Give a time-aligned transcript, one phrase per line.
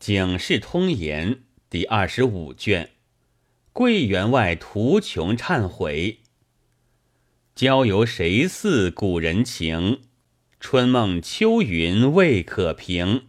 [0.00, 1.34] 警世通言》
[1.68, 2.92] 第二十五卷。
[3.74, 6.20] 桂员外图穷忏悔。
[7.54, 10.00] 交游谁似古人情？
[10.58, 13.24] 春梦秋云未可平。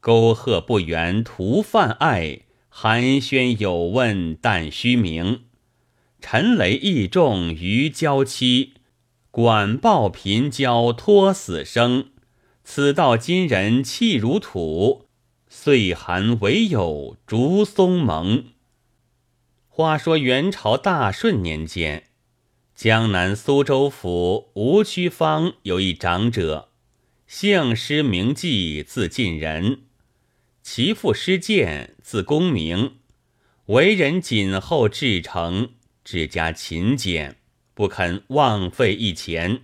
[0.00, 2.40] 沟壑不圆徒泛爱，
[2.70, 5.42] 寒暄有问但虚名。
[6.22, 8.72] 陈雷意重于娇妻，
[9.30, 12.08] 管报贫交托死生。
[12.64, 15.05] 此道今人气如土，
[15.58, 18.44] 岁寒唯有竹松盟。
[19.68, 22.04] 话说元朝大顺年间，
[22.74, 26.68] 江南苏州府吴区坊有一长者，
[27.26, 29.80] 姓施名季，字进仁，
[30.62, 32.96] 其父施建，字公明，
[33.64, 35.70] 为人谨厚至诚，
[36.04, 37.38] 治家勤俭，
[37.72, 39.62] 不肯枉费一钱。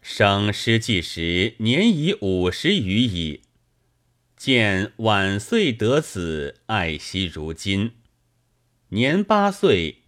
[0.00, 3.40] 生施季时年已五十余矣，
[4.36, 7.92] 见晚岁得子，爱惜如今。
[8.88, 10.02] 年八岁，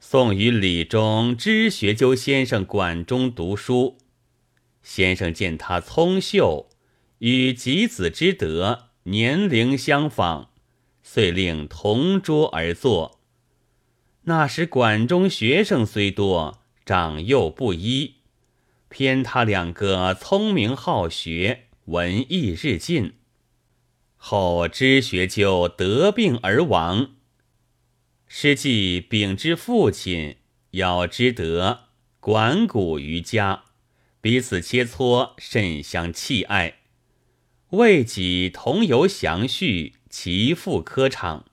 [0.00, 3.98] 送与李中知学究先生馆中读书。
[4.82, 6.70] 先生见他聪秀，
[7.18, 10.48] 与己子之德年龄相仿，
[11.02, 13.20] 遂令同桌而坐。
[14.22, 18.16] 那时馆中学生虽多，长幼不一，
[18.88, 23.12] 偏他两个聪明好学，文艺日进。
[24.22, 27.12] 后知学究得病而亡。
[28.28, 30.36] 师季禀之父亲，
[30.72, 31.88] 要之德，
[32.20, 33.64] 管谷于家，
[34.20, 36.80] 彼此切磋，甚相弃爱。
[37.70, 41.46] 为己同游详叙，其父科场。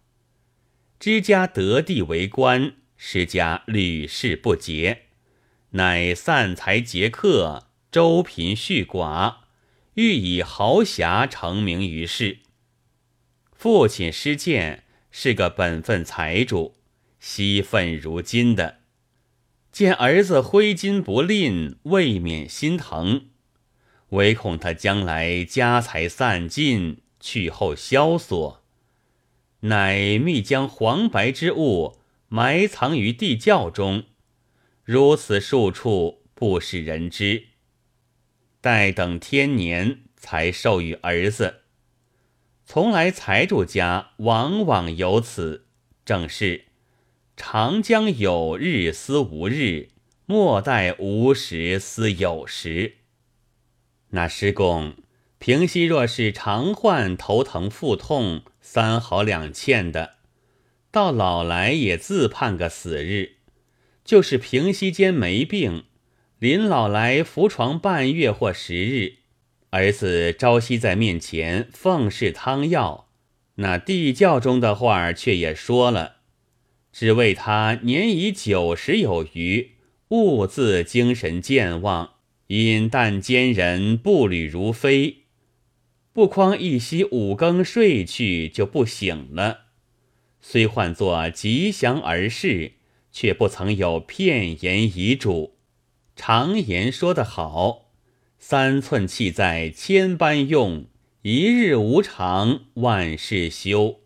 [1.00, 5.04] 知家得地为官，师家屡试不竭，
[5.72, 9.38] 乃散财劫客，周贫恤寡，
[9.94, 12.40] 欲以豪侠成名于世。
[13.58, 14.86] 父亲施建。
[15.10, 16.76] 是个本分财主，
[17.20, 18.82] 惜愤如金的，
[19.72, 23.30] 见儿子挥金不吝，未免心疼，
[24.10, 28.64] 唯恐他将来家财散尽，去后萧索，
[29.62, 34.04] 乃密将黄白之物埋藏于地窖中，
[34.84, 37.46] 如此数处不使人知，
[38.62, 41.62] 待等天年才授予儿子。
[42.70, 45.68] 从来财主家往往有此，
[46.04, 46.66] 正是
[47.38, 49.88] 长江有日思无日，
[50.26, 52.98] 莫待无时思有时。
[54.10, 54.96] 那师公
[55.38, 60.16] 平息若是常患头疼腹痛、三好两欠的，
[60.92, 63.38] 到老来也自盼个死日；
[64.04, 65.86] 就是平息间没病，
[66.38, 69.20] 临老来伏床半月或十日。
[69.72, 73.10] 儿子朝夕在面前奉侍汤药，
[73.56, 76.18] 那地窖中的话却也说了，
[76.94, 79.72] 只为他年已九十有余，
[80.10, 82.12] 兀自精神健忘，
[82.48, 85.24] 饮啖坚人，步履如飞，
[86.14, 89.66] 不匡一夕五更睡去就不醒了。
[90.40, 92.76] 虽唤作吉祥儿事，
[93.12, 95.58] 却不曾有片言遗嘱。
[96.16, 97.87] 常言说得好。
[98.40, 100.86] 三寸气在千般用，
[101.24, 104.02] 一日无常万事休。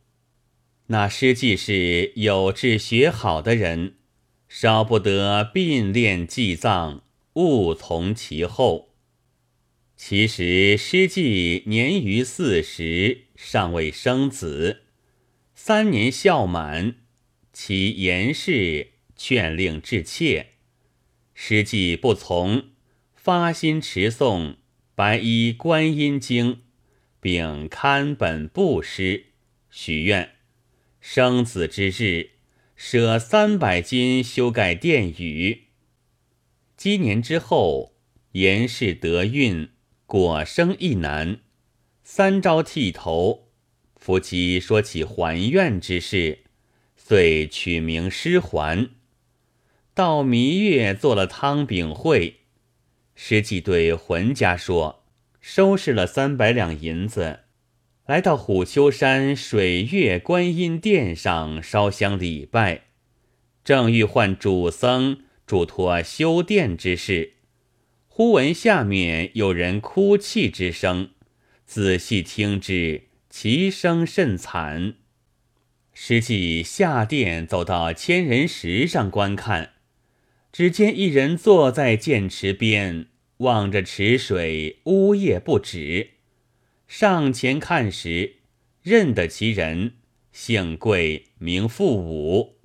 [0.87, 3.95] 那师既是有志学好的人，
[4.47, 7.03] 少不得并练祭葬，
[7.33, 8.95] 勿从其后。
[9.95, 14.81] 其实师既年逾四十，尚未生子，
[15.53, 16.95] 三年孝满，
[17.53, 20.47] 其言事劝令至切，
[21.33, 22.71] 师既不从。
[23.23, 24.55] 发心持诵
[24.95, 26.61] 白衣观音经，
[27.19, 29.25] 并刊本布施，
[29.69, 30.37] 许愿
[30.99, 32.31] 生子之日，
[32.75, 35.65] 舍三百金修盖殿宇。
[36.75, 37.93] 积年之后，
[38.31, 39.69] 严氏得孕，
[40.07, 41.41] 果生一男。
[42.03, 43.51] 三朝剃头，
[43.95, 46.39] 夫妻说起还愿之事，
[46.95, 48.89] 遂取名师还。
[49.93, 52.40] 到弥月做了汤饼会。
[53.23, 55.03] 师季对浑家说
[55.39, 57.41] ：“收拾了三百两银子，
[58.07, 62.85] 来到虎丘山水月观音殿上烧香礼拜，
[63.63, 67.33] 正欲唤主僧嘱托修殿之事，
[68.07, 71.11] 忽闻下面有人哭泣之声，
[71.63, 74.95] 仔细听之，其声甚惨。
[75.93, 79.73] 师季下殿走到千人石上观看，
[80.51, 83.05] 只见一人坐在剑池边。”
[83.41, 86.11] 望着池水，呜咽不止。
[86.87, 88.35] 上前看时，
[88.83, 89.93] 认得其人，
[90.31, 92.57] 姓贵，名富武。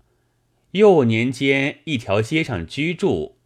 [0.73, 3.39] 幼年间一条街上居住，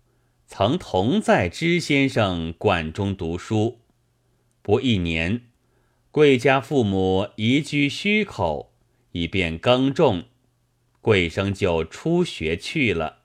[0.49, 3.79] 曾同在知先生馆中读书。
[4.61, 5.43] 不一年，
[6.11, 8.73] 贵家父母移居虚口，
[9.13, 10.25] 以便耕种，
[11.01, 13.19] 贵生就出学去了。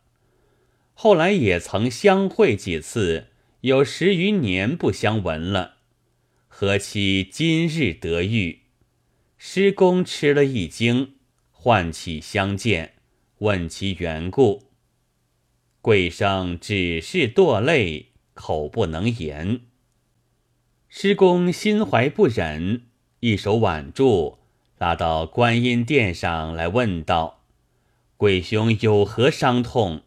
[0.94, 3.30] 后来也曾相会几次，
[3.66, 5.78] 有十余年不相闻了。
[6.48, 8.60] 何期今日得遇？
[9.40, 11.16] 师公吃了一惊，
[11.50, 12.94] 唤起相见。
[13.40, 14.66] 问其缘故，
[15.82, 19.62] 贵生只是堕泪，口不能言。
[20.88, 22.84] 师公心怀不忍，
[23.22, 24.38] 一手挽住，
[24.78, 27.42] 拉到观音殿上来问道
[28.16, 30.04] ：“贵兄有何伤痛？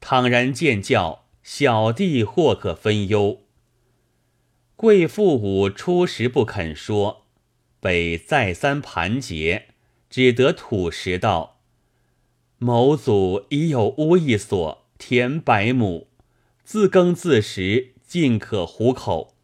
[0.00, 3.42] 倘然见教，小弟或可分忧。”
[4.74, 7.26] 贵父母初时不肯说，
[7.78, 9.68] 被再三盘结，
[10.10, 11.60] 只得吐实道。
[12.58, 16.08] 某祖已有屋一所，田百亩，
[16.64, 19.36] 自耕自食，尽可糊口。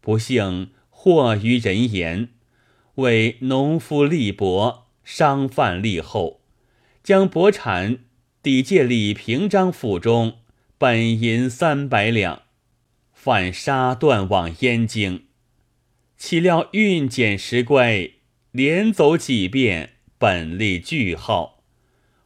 [0.00, 2.30] 不幸祸于人言，
[2.96, 6.40] 为农夫力薄，商贩力厚，
[7.04, 8.00] 将薄产
[8.42, 10.39] 抵借李平章府中，
[10.82, 12.40] 本银三百两，
[13.12, 15.24] 犯杀断往燕京。
[16.16, 18.12] 岂料运检时乖，
[18.50, 21.62] 连走几遍，本利俱耗。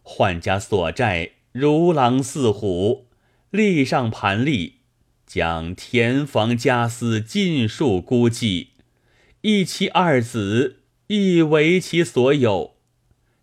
[0.04, 3.08] 宦家所债如狼似虎，
[3.50, 4.74] 立上盘立，
[5.26, 8.68] 将田房家私尽数估计，
[9.40, 12.76] 一妻二子亦为其所有，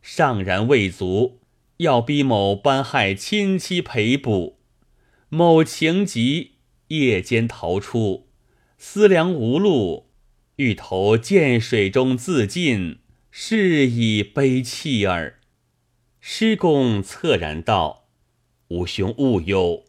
[0.02, 1.42] 尚然未足，
[1.80, 4.61] 要逼某搬害亲戚赔补。
[5.34, 6.56] 某情急，
[6.90, 8.28] 夜间逃出，
[8.78, 10.10] 思量无路，
[10.58, 13.00] 欲投涧水中自尽，
[13.30, 15.40] 是以悲泣耳。
[16.20, 18.10] 师公恻然道
[18.68, 19.86] ：“吾兄勿忧，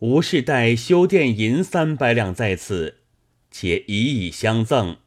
[0.00, 2.98] 吾是待修殿银三百两在此，
[3.50, 4.98] 且以以相赠。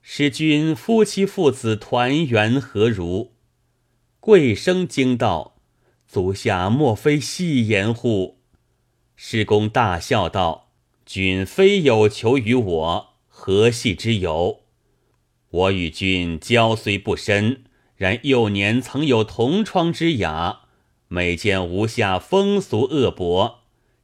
[0.00, 3.34] 师君夫妻父子团圆何如？”
[4.18, 5.60] 贵生惊道
[6.08, 8.40] ：“足下莫非戏言乎？”
[9.16, 10.70] 师公大笑道
[11.06, 14.60] ：“君非有求于我，何系之有？
[15.50, 17.64] 我与君交虽不深。”
[17.96, 20.62] 然幼年曾有同窗之雅，
[21.06, 23.60] 每见无下风俗恶薄，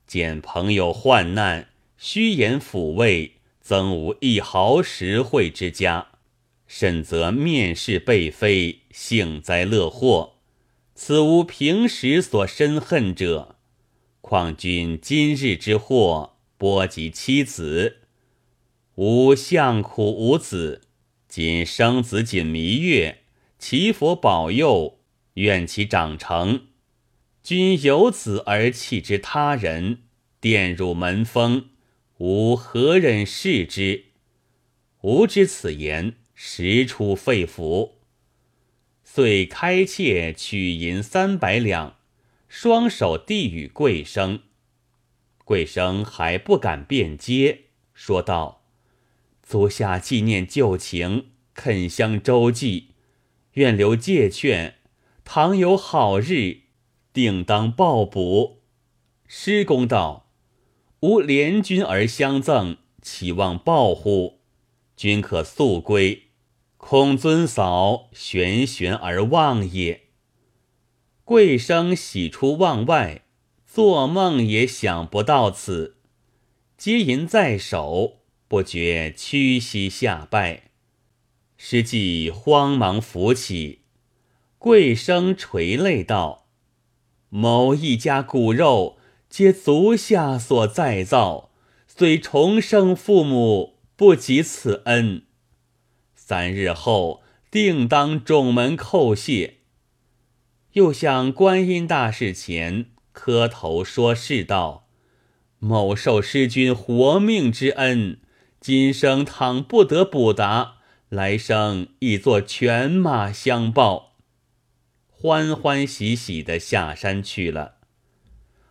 [0.07, 6.07] 见朋友患难，虚言抚慰，曾无一毫实惠之家。
[6.69, 10.35] 甚则面世被非，幸灾乐祸，
[10.95, 13.57] 此无平时所深恨者。
[14.21, 17.99] 况君今日之祸，波及妻子，
[18.97, 20.83] 吾相苦无子，
[21.27, 23.19] 今生子仅弥月。
[23.59, 25.01] 祈佛保佑，
[25.35, 26.69] 愿其长成。
[27.43, 30.03] 君有子而弃之他人，
[30.41, 31.69] 玷辱门风，
[32.19, 34.05] 吾何忍视之？
[35.03, 37.93] 吾知此言实出肺腑，
[39.05, 41.97] 遂开切取银三百两，
[42.51, 44.41] 双手递与贵生。
[45.45, 48.65] 贵生还不敢便接，说道
[49.41, 52.89] ：“足下纪念旧情，肯相周济。”
[53.55, 54.79] 愿留借券，
[55.25, 56.63] 倘有好日，
[57.13, 58.63] 定当报补。
[59.29, 60.33] 施公道
[61.03, 64.41] ：“吾怜君而相赠，岂望报乎？
[64.97, 66.31] 君可速归，
[66.77, 70.09] 恐尊嫂悬悬而忘也。”
[71.31, 73.23] 贵生喜出望外，
[73.65, 75.95] 做梦也想不到此。
[76.77, 80.73] 接银在手，不觉屈膝下拜。
[81.57, 83.83] 师既慌忙扶起，
[84.59, 86.49] 贵生垂泪道
[87.31, 91.53] ：“某一家骨肉，皆足下所再造，
[91.87, 95.23] 虽重生父母，不及此恩。
[96.13, 97.23] 三日后，
[97.53, 99.59] 定当众门叩谢。”
[100.73, 104.89] 又向观音大士前磕头说是道
[105.59, 108.19] ：“某受师君活命之恩，
[108.61, 110.77] 今生倘不得补答。”
[111.11, 114.15] 来生亦作犬马相报，
[115.09, 117.79] 欢欢喜喜的下山去了。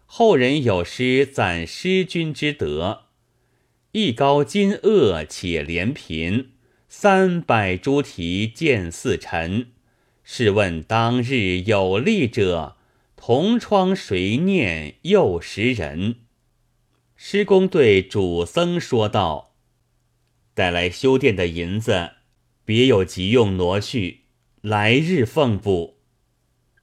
[0.06, 3.08] 后人有诗赞师君之德
[3.92, 6.52] ：“一高金萼且怜贫，
[6.88, 9.72] 三百猪蹄见似尘。
[10.32, 12.78] 试问当日有力者，
[13.16, 16.18] 同窗谁念又识人？”
[17.18, 19.56] 师公对主僧说道
[20.54, 22.12] ：“带来修殿的银子。”
[22.64, 24.26] 别有急用挪去，
[24.62, 25.98] 来日奉补。”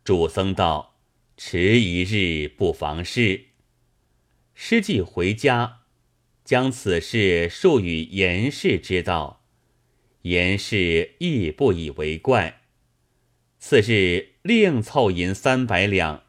[0.02, 0.96] 主僧道
[1.38, 3.50] ：“迟一日不妨事。”
[4.54, 5.82] 师既回家，
[6.44, 9.44] 将此事述与严氏知道，
[10.22, 12.62] 严氏亦不以为怪。
[13.68, 16.23] 次日，另凑银三百两，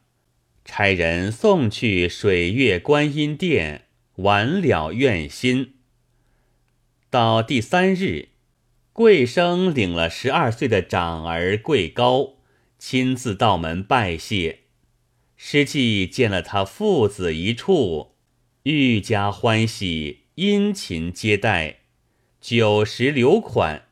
[0.65, 5.75] 差人送去水月观音殿，完了愿心。
[7.11, 8.29] 到第三日，
[8.91, 12.37] 贵生领了十二岁的长儿贵高，
[12.79, 14.61] 亲自到门拜谢。
[15.35, 18.15] 师继见了他父子一处。
[18.63, 21.81] 愈加欢喜，殷勤接待，
[22.41, 23.83] 酒食留款，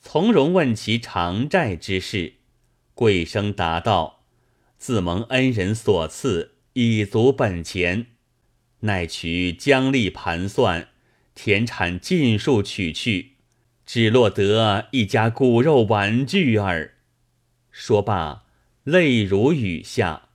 [0.00, 2.34] 从容问其偿债之事。
[3.02, 4.20] 贵生答道
[4.78, 8.06] ：“自蒙恩人所赐，已足本钱，
[8.82, 10.86] 乃取将利盘算，
[11.34, 13.32] 田产尽数取去，
[13.84, 16.94] 只落得一家骨肉玩具耳。”
[17.72, 18.44] 说罢，
[18.84, 20.28] 泪如雨下。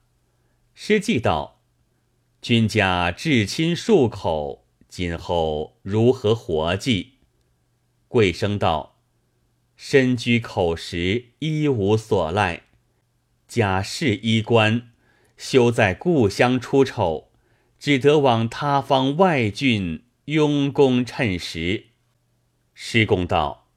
[0.74, 1.62] 诗记道。
[2.42, 7.14] 君家至亲数口，今后如何活计？
[8.08, 8.97] 贵生道
[9.80, 12.62] ：“身居口实，一无所赖；
[13.46, 14.90] 家世衣冠，
[15.36, 17.30] 休在故乡出丑，
[17.78, 21.86] 只得往他方外郡用功趁时。”
[22.74, 23.68] 施公道：“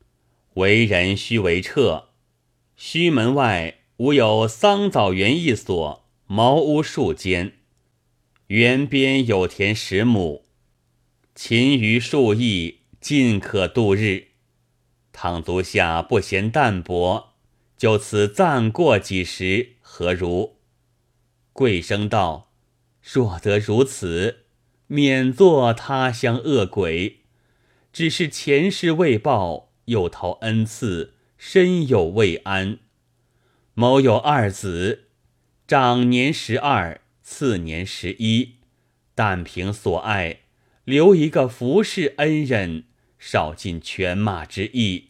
[0.55, 2.09] 为人须为彻，
[2.75, 7.53] 须门外吾有桑枣园一所，茅屋数间。”
[8.47, 10.43] 园边有田十亩，
[11.35, 14.30] 勤于数亿，尽可度日。
[15.13, 17.33] 倘足下不嫌淡薄，
[17.77, 20.53] 就此暂过几时，何如？
[21.53, 22.51] 贵生道
[23.03, 24.45] ：“若得如此，
[24.87, 27.21] 免做他乡恶鬼。
[27.91, 32.79] 只是前世未报，又逃恩赐，身有未安。
[33.73, 35.05] 某有二子，
[35.67, 38.55] 长年十二。”次年十一，
[39.15, 40.39] 但凭所爱，
[40.83, 42.83] 留一个服侍恩人，
[43.23, 45.09] 少尽犬马之意。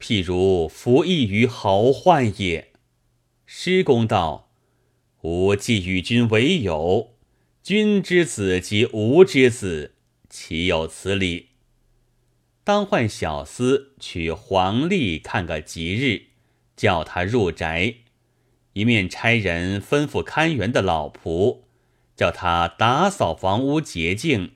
[0.00, 2.72] 譬如服役于豪患也。
[3.44, 4.50] 师公道：
[5.20, 7.14] 吾既与君为友，
[7.62, 9.94] 君之子及吾之子，
[10.30, 11.48] 岂有此理？
[12.64, 16.28] 当唤小厮取黄历看个吉日，
[16.76, 17.96] 叫他入宅。
[18.72, 21.64] 一面差人吩咐看园的老仆，
[22.16, 24.52] 叫他打扫房屋洁净，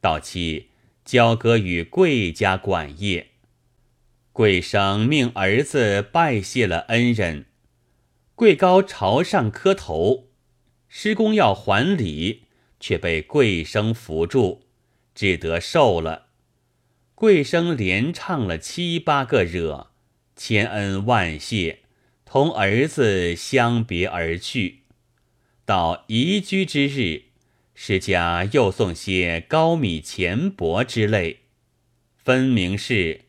[0.00, 0.70] 到期
[1.06, 3.28] 交割与贵家管业。
[4.32, 7.46] 贵生命儿子拜谢了恩人，
[8.34, 10.28] 贵高朝上磕头，
[10.88, 12.42] 施公要还礼，
[12.78, 14.64] 却被贵生扶住，
[15.14, 16.26] 只得受了。
[17.14, 19.92] 贵生连唱了七八个惹，
[20.34, 21.78] 千恩万谢。
[22.26, 24.80] 同儿子相别而去，
[25.64, 27.25] 到移居之日，
[27.78, 31.40] 施家又送些高米钱帛之类，
[32.16, 33.26] 分明是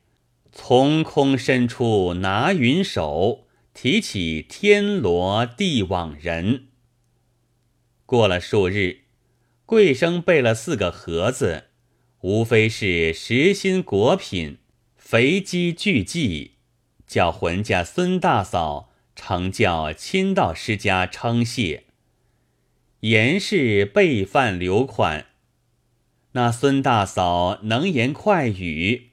[0.54, 6.68] 从空伸出拿云手，提起天罗地网人。
[8.06, 9.02] 过了数日，
[9.66, 11.66] 贵生备了四个盒子，
[12.22, 14.60] 无非是实心果品、
[14.96, 16.54] 肥鸡巨骥。
[17.06, 21.87] 叫浑家孙大嫂常叫亲到师家称谢，
[23.02, 25.28] 严氏备饭留款。
[26.32, 29.10] 那孙大嫂能言快语，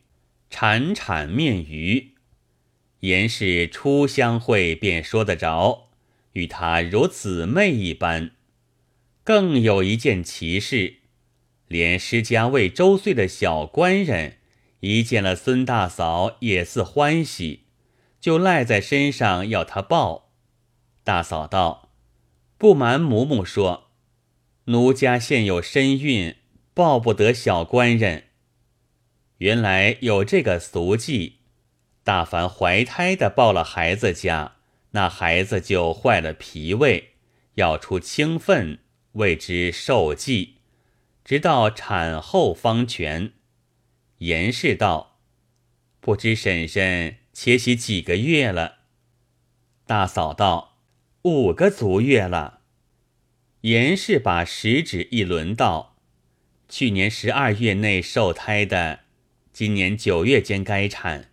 [0.50, 2.12] 铲铲面鱼，
[3.00, 5.88] 严氏初相会便说得着，
[6.32, 8.32] 与他如姊妹一般。
[9.22, 10.96] 更有一件奇事，
[11.68, 14.38] 连施家为周岁的小官人
[14.80, 17.64] 一见了孙大嫂，也似欢喜。
[18.20, 20.30] 就赖在身上要他抱，
[21.02, 21.83] 大嫂道
[22.56, 23.90] ：“不瞒母母说，
[24.66, 26.36] 奴家现有身孕，
[26.72, 28.24] 抱不得小官人。
[29.38, 31.40] 原来有这个俗计，
[32.02, 34.56] 大凡怀胎的抱了孩子家，
[34.92, 37.14] 那孩子就坏了脾胃，
[37.54, 38.78] 要出清粪，
[39.12, 40.58] 谓之受忌，
[41.24, 43.32] 直到产后方全。”
[44.18, 45.18] 严氏道
[46.00, 48.76] ：“不知婶婶。”且喜几个月了，
[49.86, 50.73] 大嫂道
[51.24, 52.60] ：“五个足月了。”
[53.62, 55.96] 严氏把食指一轮道
[56.68, 59.00] ：“去年十二月内受胎的，
[59.52, 61.30] 今年九月间该产。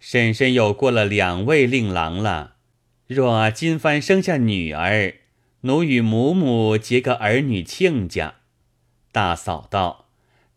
[0.00, 2.56] 婶婶又过了两位令郎了。
[3.06, 5.14] 若今番生下女儿，
[5.62, 8.36] 奴与母母结个儿女亲家。”
[9.12, 10.08] 大嫂道：“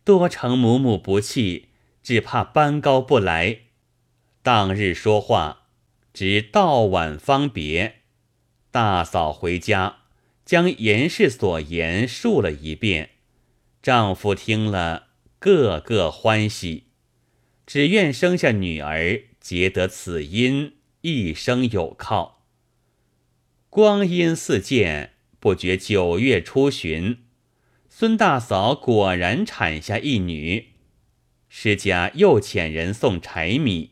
[0.04, 1.70] 多承母母不弃，
[2.02, 3.60] 只怕班高不来。”
[4.42, 5.68] 当日说话，
[6.12, 8.03] 直到晚方别。
[8.74, 9.98] 大嫂回家，
[10.44, 13.12] 将严氏所言述了一遍。
[13.84, 16.86] 丈夫听了，个个欢喜，
[17.68, 22.48] 只愿生下女儿，结得此姻，一生有靠。
[23.70, 27.20] 光阴似箭，不觉九月初旬，
[27.88, 30.70] 孙大嫂果然产下一女。
[31.48, 33.92] 施家又遣人送柴米，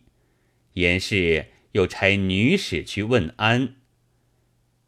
[0.73, 3.75] 严氏又差女使去问安。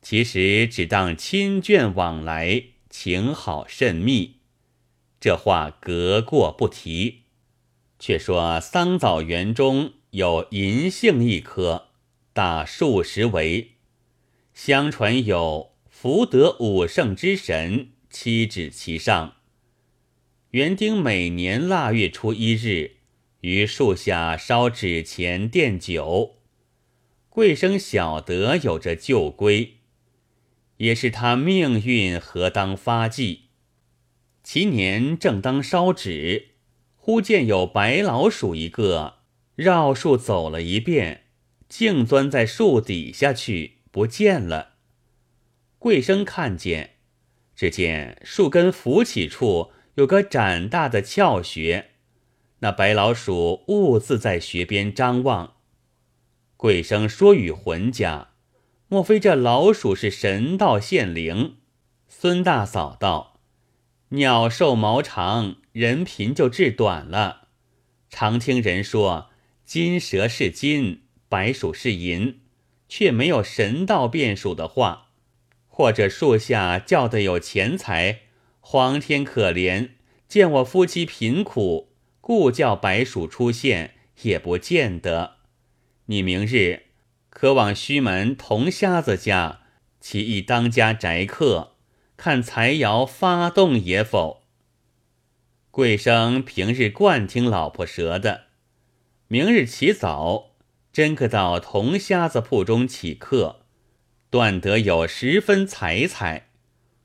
[0.03, 4.36] 其实只当亲眷往来，情好甚密。
[5.19, 7.22] 这话隔过不提。
[7.98, 11.88] 却说桑枣园中有银杏一棵，
[12.33, 13.75] 大数十围。
[14.53, 19.36] 相传有福德五圣之神七指其上。
[20.50, 22.98] 园丁每年腊月初一日，
[23.39, 26.36] 于树下烧纸钱奠酒。
[27.29, 29.77] 贵生晓得有着旧规。
[30.84, 33.44] 也是他命运何当发迹？
[34.44, 36.56] 其年正当烧纸，
[36.98, 39.20] 忽见有白老鼠一个
[39.56, 41.28] 绕树走了一遍，
[41.70, 44.74] 竟钻在树底下去不见了。
[45.80, 46.96] 贵生看见，
[47.56, 51.92] 只见树根浮起处有个展大的窍穴，
[52.60, 55.54] 那白老鼠兀自在穴边张望。
[56.58, 58.33] 贵生说与浑家。
[58.93, 61.55] 莫非这老鼠是神道现灵？
[62.07, 63.39] 孙大嫂道
[64.09, 67.47] ：“鸟兽毛长，人贫就治短了。
[68.12, 69.31] 常听人说
[69.65, 72.41] 金蛇是金，白鼠是银，
[72.88, 75.07] 却没有神道变鼠的话。
[75.65, 78.19] 或者树下叫的有钱财，
[78.59, 79.89] 皇天可怜，
[80.27, 81.89] 见我夫妻贫苦，
[82.21, 85.38] 故叫白鼠出现，也不见得。
[86.05, 86.83] 你明日。”
[87.34, 89.62] 可往须门铜瞎子家，
[90.00, 91.74] 其一当家宅客，
[92.15, 94.43] 看财窑发动也否？
[95.72, 98.43] 贵生平日惯听老婆舌的，
[99.28, 100.52] 明日起早，
[100.93, 103.62] 真可到铜瞎子铺中起客，
[104.30, 106.50] 断得有十分财彩。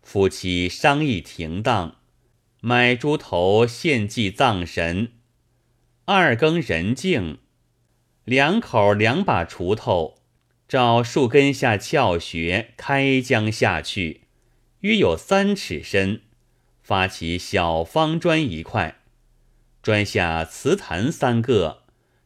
[0.03, 1.97] 夫妻商议停当，
[2.61, 5.13] 买猪头献祭葬神。
[6.05, 7.39] 二更人静，
[8.25, 10.18] 两口两把锄头。
[10.69, 14.25] 照树根下窍穴开江下去，
[14.81, 16.21] 约有三尺深，
[16.83, 19.01] 发起小方砖一块，
[19.83, 21.85] 砖下瓷坛三个，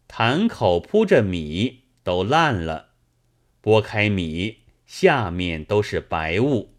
[0.09, 2.89] 坛口铺着米，都烂了。
[3.61, 6.75] 拨开米，下面都是白雾。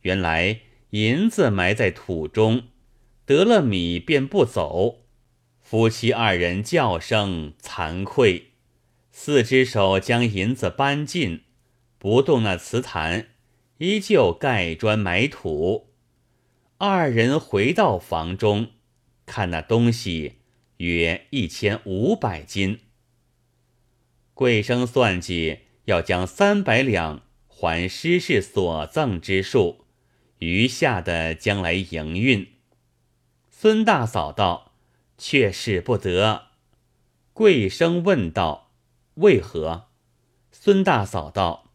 [0.00, 2.64] 原来银子埋在土中，
[3.24, 5.04] 得了米便不走。
[5.60, 8.53] 夫妻二人叫声惭愧。
[9.16, 11.44] 四只手将银子搬进，
[11.98, 13.28] 不动那瓷坛，
[13.78, 15.94] 依旧盖砖埋土。
[16.78, 18.72] 二人回到房中，
[19.24, 20.40] 看那东西
[20.78, 22.80] 约一千五百斤。
[24.34, 29.84] 贵生算计要将三百两还施氏所赠之数，
[30.40, 32.48] 余下的将来营运。
[33.48, 34.72] 孙大嫂道
[35.16, 36.48] ：“却使不得。”
[37.32, 38.63] 贵生问道。
[39.14, 39.86] 为何？
[40.50, 41.70] 孙大嫂道：“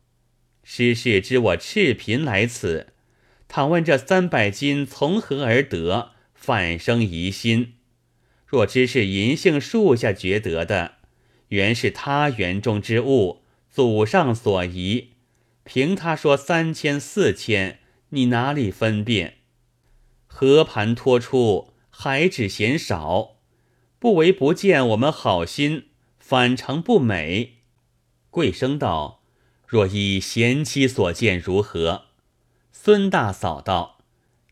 [0.64, 2.88] 师氏知我赤贫来此，
[3.48, 7.76] 倘问这三百金从何而得，反生疑心。
[8.46, 10.96] 若知是银杏树下掘得的，
[11.50, 15.12] 原是他园中之物，祖上所遗。
[15.64, 19.36] 凭他说三千四千，你哪里分辨？
[20.28, 23.38] 和盘托出，还只嫌少，
[23.98, 25.86] 不为不见我们好心。”
[26.30, 27.64] 反成不美。
[28.30, 29.24] 贵生道
[29.66, 32.04] ：“若依贤妻所见如何？”
[32.72, 33.98] 孙大嫂道：“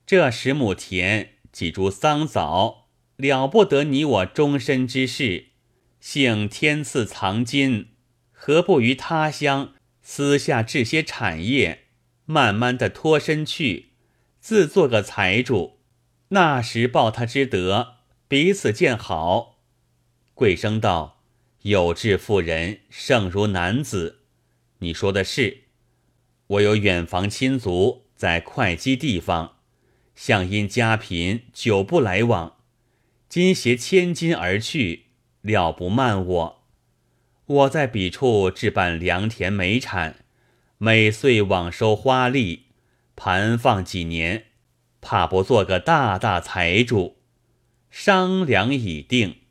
[0.04, 2.88] 这十亩田，几株桑枣，
[3.18, 5.50] 了不得你我终身之事。
[6.00, 7.90] 幸天赐藏金，
[8.32, 11.84] 何不于他乡私下置些产业，
[12.26, 13.92] 慢慢的脱身去，
[14.40, 15.78] 自做个财主，
[16.30, 19.60] 那时报他之德，彼此见好。”
[20.34, 21.17] 贵生道。
[21.68, 24.20] 有志妇人胜如男子，
[24.80, 25.64] 你说的是。
[26.48, 29.58] 我有远房亲族在会稽地方，
[30.16, 32.56] 向因家贫久不来往，
[33.28, 35.08] 今携千金而去，
[35.42, 36.64] 料不慢我。
[37.46, 40.24] 我在彼处置办良田美产，
[40.78, 42.68] 每岁往收花利，
[43.18, 44.46] 盘放几年，
[45.02, 47.18] 怕不做个大大财主。
[47.92, 49.47] 商量已定。